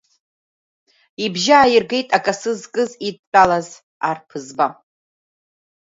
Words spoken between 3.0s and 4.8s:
идтәалаз арԥызба.